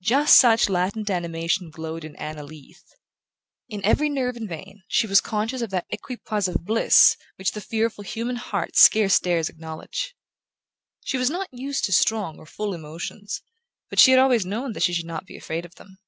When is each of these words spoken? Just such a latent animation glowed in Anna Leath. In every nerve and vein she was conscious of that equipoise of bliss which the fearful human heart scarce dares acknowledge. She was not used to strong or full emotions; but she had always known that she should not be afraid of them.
Just 0.00 0.36
such 0.36 0.68
a 0.68 0.72
latent 0.72 1.10
animation 1.10 1.68
glowed 1.68 2.04
in 2.04 2.14
Anna 2.14 2.44
Leath. 2.44 2.84
In 3.68 3.84
every 3.84 4.08
nerve 4.08 4.36
and 4.36 4.48
vein 4.48 4.84
she 4.86 5.08
was 5.08 5.20
conscious 5.20 5.60
of 5.60 5.70
that 5.70 5.88
equipoise 5.90 6.46
of 6.46 6.64
bliss 6.64 7.16
which 7.34 7.50
the 7.50 7.60
fearful 7.60 8.04
human 8.04 8.36
heart 8.36 8.76
scarce 8.76 9.18
dares 9.18 9.48
acknowledge. 9.48 10.14
She 11.04 11.18
was 11.18 11.30
not 11.30 11.48
used 11.50 11.84
to 11.86 11.92
strong 11.92 12.38
or 12.38 12.46
full 12.46 12.74
emotions; 12.74 13.42
but 13.90 13.98
she 13.98 14.12
had 14.12 14.20
always 14.20 14.46
known 14.46 14.72
that 14.74 14.84
she 14.84 14.92
should 14.92 15.04
not 15.04 15.26
be 15.26 15.36
afraid 15.36 15.64
of 15.64 15.74
them. 15.74 15.98